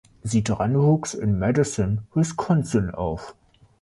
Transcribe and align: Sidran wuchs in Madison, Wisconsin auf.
Sidran 0.23 0.73
wuchs 0.81 1.13
in 1.13 1.37
Madison, 1.37 2.07
Wisconsin 2.15 2.89
auf. 2.89 3.35